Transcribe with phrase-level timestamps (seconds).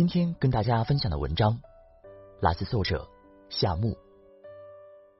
[0.00, 1.60] 今天跟大家分享的文章
[2.40, 3.06] 来自作者
[3.50, 3.94] 夏木。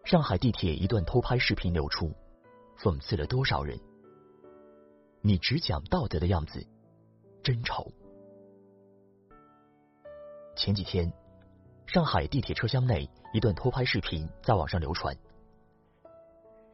[0.05, 2.11] 上海地铁一段偷拍视频流出，
[2.79, 3.79] 讽刺了多少人？
[5.21, 6.67] 你只讲道德的样子，
[7.43, 7.93] 真丑。
[10.57, 11.13] 前几天，
[11.87, 15.15] 上海地铁车厢内一段偷拍视频在网上流传。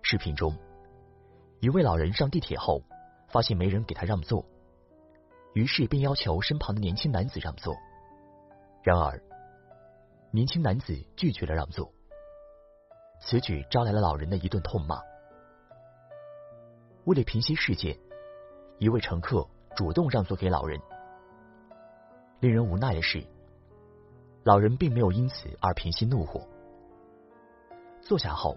[0.02, 0.56] 视频中，
[1.58, 2.80] 一位老人上地铁后，
[3.26, 4.46] 发现没人给他让座，
[5.54, 7.76] 于是便要求身旁的年轻男子让座。
[8.86, 9.20] 然而，
[10.30, 11.92] 年轻男子拒绝了让座，
[13.20, 15.02] 此举招来了老人的一顿痛骂。
[17.04, 17.98] 为了平息事件，
[18.78, 20.80] 一位乘客主动让座给老人。
[22.38, 23.26] 令人无奈的是，
[24.44, 26.46] 老人并没有因此而平息怒火。
[28.00, 28.56] 坐下后，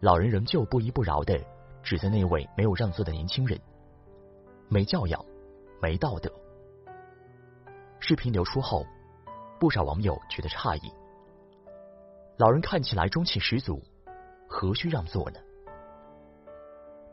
[0.00, 1.40] 老人仍旧不依不饶的
[1.80, 3.56] 指责那位没有让座的年轻人
[4.68, 5.24] 没教养、
[5.80, 6.28] 没道德。
[8.00, 8.84] 视频流出后。
[9.62, 10.92] 不少网友觉得诧异，
[12.36, 13.80] 老人看起来中气十足，
[14.48, 15.38] 何须让座呢？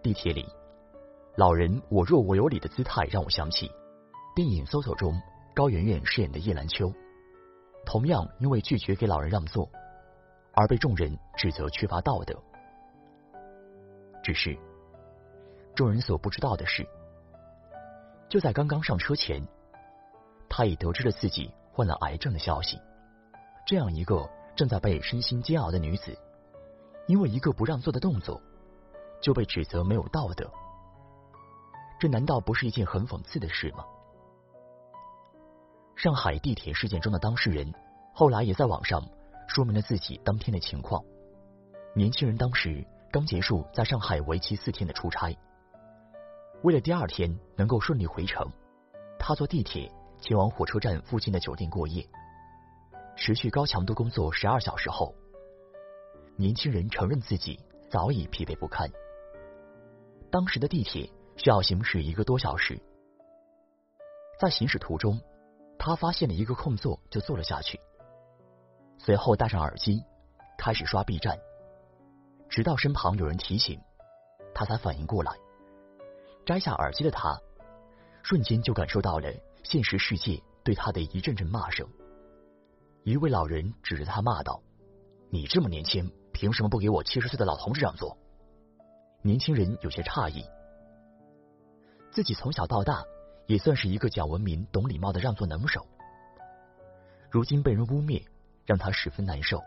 [0.01, 0.43] 地铁里，
[1.35, 3.71] 老人我若我有理的姿态让我想起
[4.35, 5.13] 电影《搜索》中
[5.53, 6.91] 高圆圆饰演的叶兰秋，
[7.85, 9.69] 同样因为拒绝给老人让座，
[10.55, 12.35] 而被众人指责缺乏道德。
[14.23, 14.57] 只是，
[15.75, 16.83] 众人所不知道的是，
[18.27, 19.39] 就在刚刚上车前，
[20.49, 21.53] 他已得知了自己。
[21.79, 22.77] 患了癌症的消息，
[23.65, 26.13] 这样一个正在被身心煎熬的女子，
[27.07, 28.41] 因为一个不让座的动作，
[29.21, 30.51] 就被指责没有道德，
[31.97, 33.85] 这难道不是一件很讽刺的事吗？
[35.95, 37.73] 上海地铁事件中的当事人
[38.13, 39.01] 后来也在网上
[39.47, 41.01] 说明了自己当天的情况。
[41.95, 45.33] 年轻人当时刚结束在上海为期四天的出差，
[46.61, 48.45] 为了第二天能够顺利回城，
[49.17, 49.89] 他坐地铁。
[50.21, 52.05] 前往火车站附近的酒店过夜，
[53.15, 55.15] 持续高强度工作十二小时后，
[56.35, 57.59] 年轻人承认自己
[57.89, 58.89] 早已疲惫不堪。
[60.29, 62.79] 当时的地铁需要行驶一个多小时，
[64.39, 65.19] 在行驶途中，
[65.77, 67.79] 他发现了一个空座，就坐了下去。
[68.97, 70.03] 随后戴上耳机，
[70.57, 71.39] 开始刷 B 站，
[72.49, 73.79] 直到身旁有人提醒，
[74.53, 75.31] 他才反应过来。
[76.45, 77.39] 摘下耳机的他，
[78.21, 79.31] 瞬间就感受到了。
[79.69, 81.87] 现实世界对他的一阵阵骂声。
[83.03, 84.59] 一位老人指着他骂道
[85.29, 88.17] ：“你这么年轻，凭什么不给我七十岁的老同志让座？”
[89.21, 90.43] 年轻人有些诧异，
[92.09, 93.03] 自己从小到大
[93.45, 95.85] 也算是一个讲文明、懂礼貌的让座能手，
[97.29, 98.25] 如今被人污蔑，
[98.65, 99.61] 让他十分难受。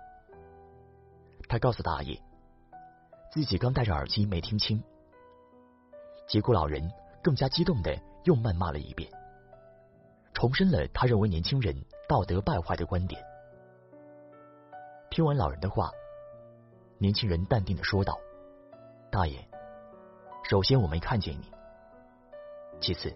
[1.48, 2.20] 他告诉大爷，
[3.30, 4.82] 自己刚戴着耳机没听清，
[6.26, 6.90] 结果老人
[7.22, 9.08] 更加激动的又谩骂了一遍。
[10.34, 11.74] 重申了他认为年轻人
[12.08, 13.22] 道德败坏的观点。
[15.10, 15.90] 听完老人的话，
[16.98, 18.18] 年轻人淡定的说道
[19.12, 19.38] ：“大爷，
[20.42, 21.52] 首先我没看见你，
[22.80, 23.14] 其次，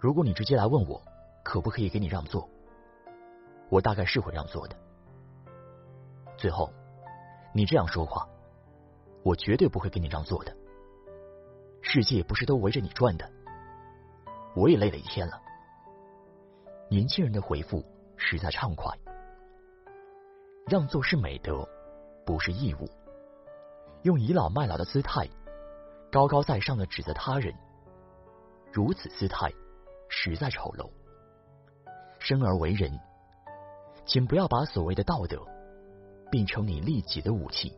[0.00, 1.00] 如果你直接来问我
[1.44, 2.48] 可不可以给你让座，
[3.68, 4.76] 我大概是会让座的。
[6.36, 6.72] 最后，
[7.54, 8.28] 你这样说话，
[9.22, 10.54] 我绝对不会给你让座的。
[11.80, 13.30] 世界不是都围着你转的，
[14.56, 15.40] 我也累了一天了。”
[16.88, 17.84] 年轻人的回复
[18.16, 18.96] 实在畅快。
[20.68, 21.68] 让座是美德，
[22.24, 22.88] 不是义务。
[24.02, 25.28] 用倚老卖老的姿态，
[26.12, 27.52] 高高在上的指责他人，
[28.72, 29.50] 如此姿态
[30.08, 30.88] 实在丑陋。
[32.20, 32.96] 生而为人，
[34.04, 35.44] 请不要把所谓的道德
[36.30, 37.76] 变成你利己的武器。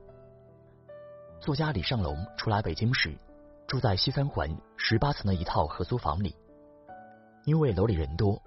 [1.41, 3.17] 作家李尚龙初来北京时，
[3.67, 6.37] 住在西三环十八层的一套合租房里，
[7.45, 8.41] 因为楼里人多。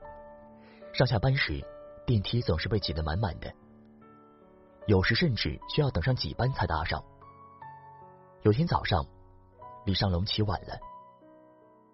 [0.94, 1.66] 上下班时，
[2.06, 3.52] 电梯总是被挤得满满的，
[4.88, 7.02] 有时甚至需要等上几班才搭上。
[8.42, 9.06] 有天早上，
[9.86, 10.78] 李尚龙起晚了，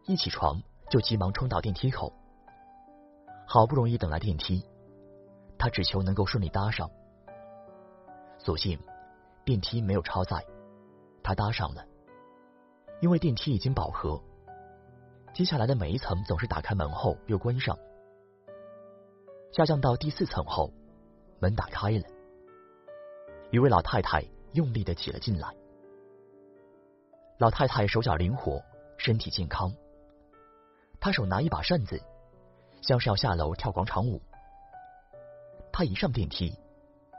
[0.05, 2.11] 一起床就急忙冲到电梯口，
[3.45, 4.65] 好不容易等来电梯，
[5.59, 6.89] 他只求能够顺利搭上。
[8.39, 8.79] 所幸
[9.45, 10.43] 电梯没有超载，
[11.21, 11.85] 他搭上了，
[12.99, 14.19] 因为电梯已经饱和，
[15.35, 17.77] 接下来的每一层总是打开门后又关上。
[19.57, 20.71] 下降到第四层后，
[21.39, 22.03] 门打开了，
[23.49, 24.23] 一位老太太
[24.53, 25.51] 用力的挤了进来。
[27.39, 28.61] 老太太手脚灵活，
[28.99, 29.73] 身体健康。
[30.99, 31.99] 她手拿一把扇子，
[32.83, 34.21] 像是要下楼跳广场舞。
[35.71, 36.55] 她一上电梯，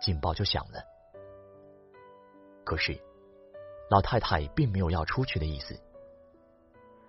[0.00, 0.81] 警报就响了。
[2.64, 2.96] 可是，
[3.90, 5.76] 老太太并没有要出去的意思，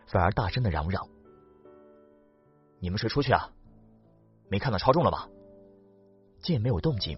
[0.07, 1.07] 反而大声的嚷嚷
[2.81, 3.53] ：“你们谁出去啊？
[4.49, 5.27] 没看到超重了吧？”
[6.41, 7.17] 见没有动静，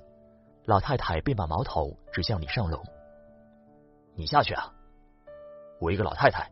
[0.66, 2.84] 老太太便把矛头指向李尚龙
[4.18, 4.74] ：“你下去啊！
[5.80, 6.52] 我一个老太太，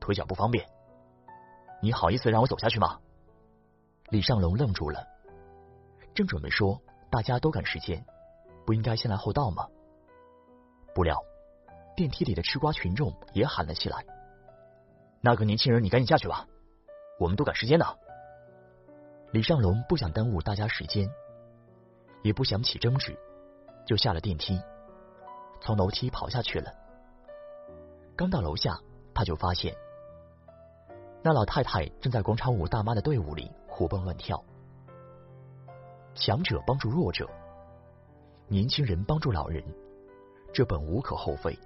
[0.00, 0.66] 腿脚不方便，
[1.80, 2.98] 你好意思让我走下去吗？”
[4.10, 5.06] 李尚龙愣住了，
[6.12, 8.04] 正准备说：“大家都赶时间，
[8.66, 9.68] 不应该先来后到吗？”
[10.92, 11.22] 不料，
[11.96, 14.04] 电梯里的吃瓜群众也喊了起来
[15.22, 16.46] ：“那个年轻人，你赶紧下去吧，
[17.20, 17.86] 我们都赶时间呢。”
[19.32, 21.10] 李尚龙不想耽误大家时间，
[22.22, 23.18] 也不想起争执，
[23.86, 24.60] 就下了电梯，
[25.58, 26.70] 从楼梯跑下去了。
[28.14, 28.78] 刚到楼下，
[29.14, 29.74] 他就发现
[31.22, 34.44] 那老太太正在广场舞大妈的队伍里活蹦乱跳。
[36.14, 37.26] 强者帮助弱者，
[38.48, 39.64] 年轻人帮助老人。
[40.52, 41.58] 这本无可厚非，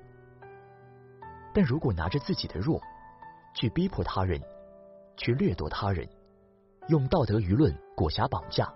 [1.52, 2.80] 但如果拿着自己的弱
[3.56, 4.40] 去逼迫他人，
[5.16, 6.08] 去掠夺他人，
[6.88, 8.72] 用道德舆论裹挟绑架，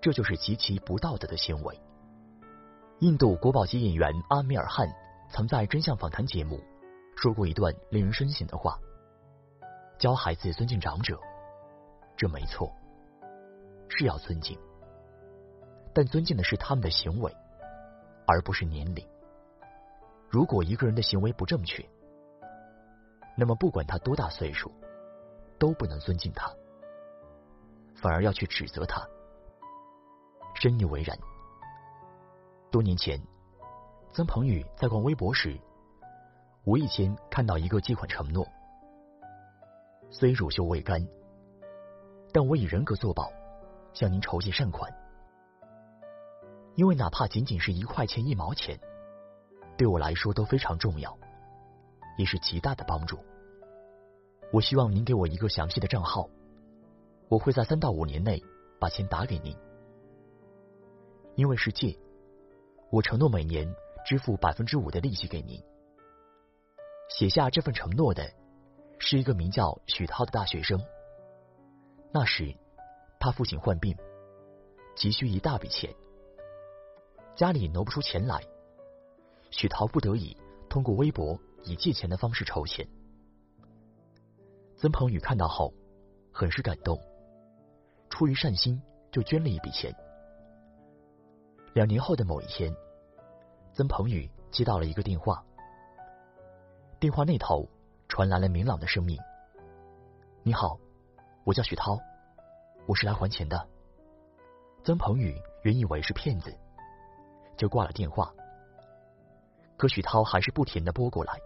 [0.00, 1.80] 这就是极其不道德的行为。
[3.00, 4.88] 印度国宝级演员阿米尔汗
[5.30, 6.60] 曾在《真相访谈》节目
[7.16, 8.78] 说过一段令人深省的话：
[9.98, 11.18] 教孩子尊敬长者，
[12.16, 12.72] 这没错，
[13.88, 14.58] 是要尊敬，
[15.92, 17.34] 但尊敬的是他们的行为。
[18.28, 19.06] 而不是年龄。
[20.28, 21.88] 如果一个人的行为不正确，
[23.36, 24.68] 那么不管他多大岁数，
[25.60, 26.52] 都不能尊敬他，
[27.96, 29.04] 反而要去指责他。
[30.54, 31.18] 深以为然。
[32.70, 33.20] 多年前，
[34.12, 35.58] 曾鹏宇在逛微博时，
[36.64, 38.46] 无意间看到一个借款承诺：
[40.10, 41.06] 虽乳臭未干，
[42.32, 43.30] 但我以人格作保，
[43.92, 44.92] 向您筹集善款。
[46.74, 48.78] 因为哪怕仅仅是一块钱、一毛钱，
[49.78, 51.16] 对我来说都非常重要，
[52.18, 53.18] 也是极大的帮助。
[54.52, 56.28] 我希望您给我一个详细的账号，
[57.28, 58.42] 我会在三到五年内
[58.78, 59.56] 把钱打给您。
[61.34, 61.98] 因为是借，
[62.90, 63.66] 我承诺每年
[64.06, 65.62] 支付百分之五的利息给您。
[67.08, 68.32] 写下这份承诺的
[68.98, 70.80] 是一个名叫许涛的大学生。
[72.12, 72.54] 那时，
[73.20, 73.96] 他父亲患病，
[74.94, 75.94] 急需一大笔钱。
[77.34, 78.42] 家里挪不出钱来，
[79.50, 80.36] 许涛不得已
[80.70, 82.88] 通过微博以借钱的方式筹钱。
[84.76, 85.74] 曾鹏宇看到后
[86.32, 86.98] 很是感动，
[88.16, 88.80] 出于善心
[89.12, 89.94] 就捐了一笔钱。
[91.74, 92.74] 两年后的某一天，
[93.74, 95.44] 曾鹏宇接到了一个电话，
[96.98, 97.68] 电话那头
[98.08, 99.18] 传来了明朗的声音
[100.42, 100.78] ：“你好，
[101.44, 101.98] 我叫许涛，
[102.86, 103.68] 我是来还钱的。”
[104.82, 106.56] 曾鹏宇原以为是骗子。
[107.54, 108.32] 就挂了电话，
[109.76, 111.38] 可许涛还是不停的拨过来。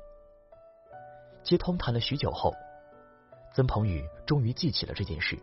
[1.42, 2.54] 接通谈了许久后，
[3.56, 5.36] 曾鹏宇终于记起了这件事。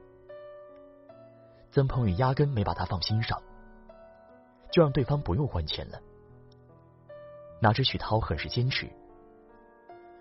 [1.78, 3.40] 曾鹏宇压根没把他放心上，
[4.72, 6.02] 就让对方不用还钱了。
[7.62, 8.90] 哪知许涛很是坚持，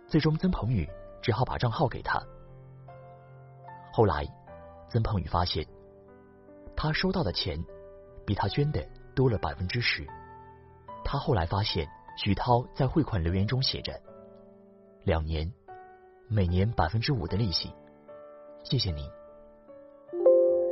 [0.06, 0.86] 最终曾鹏宇
[1.22, 2.22] 只好把账号给他。
[3.90, 4.26] 后来，
[4.90, 5.66] 曾鹏宇发现，
[6.76, 7.58] 他收到的钱
[8.26, 10.06] 比他捐的多了百分之十。
[11.06, 13.98] 他后来发现，许涛在汇款留言中写着
[15.04, 15.50] ：“两年，
[16.28, 17.72] 每年百分之五的利息，
[18.62, 19.10] 谢谢您。”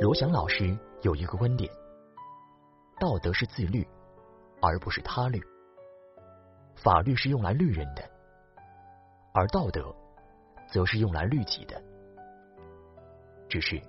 [0.01, 1.71] 罗翔老师有一个观点：
[2.99, 3.87] 道德是自律，
[4.61, 5.39] 而不是他律；
[6.75, 8.03] 法律是用来律人的，
[9.33, 9.95] 而道德
[10.69, 11.81] 则是用来律己的。
[13.47, 13.81] 只是，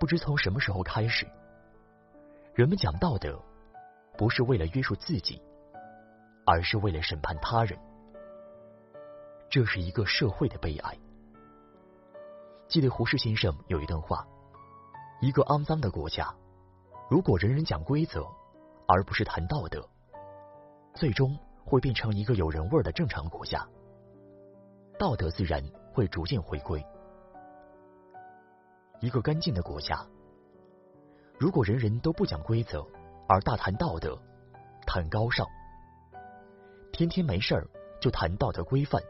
[0.00, 1.26] 不知从什么时候开始，
[2.54, 3.38] 人们讲道德。
[4.18, 5.40] 不是为了约束自己，
[6.44, 7.78] 而是为了审判他人。
[9.48, 10.98] 这是一个社会的悲哀。
[12.68, 14.28] 记得胡适先生有一段话：
[15.22, 16.34] 一个肮脏的国家，
[17.08, 18.26] 如果人人讲规则，
[18.88, 19.88] 而不是谈道德，
[20.94, 23.64] 最终会变成一个有人味儿的正常国家，
[24.98, 25.62] 道德自然
[25.94, 26.84] 会逐渐回归。
[28.98, 30.04] 一个干净的国家，
[31.38, 32.84] 如果人人都不讲规则。
[33.28, 34.18] 而大谈道德，
[34.84, 35.46] 谈高尚，
[36.92, 37.66] 天天没事儿
[38.00, 39.00] 就谈道德规范，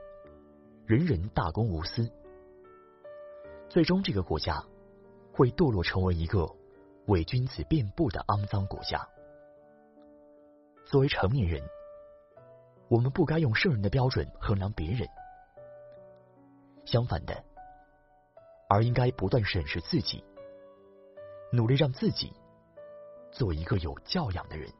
[0.84, 2.08] 人人大公无私，
[3.70, 4.62] 最终这个国家
[5.32, 6.48] 会堕落成为一个
[7.06, 9.08] 伪君子遍布的肮脏国家。
[10.84, 11.62] 作为成年人，
[12.88, 15.08] 我们不该用圣人的标准衡量别人，
[16.84, 17.42] 相反的，
[18.68, 20.22] 而应该不断审视自己，
[21.50, 22.32] 努力让自己
[23.30, 24.70] 做一个有教养的人。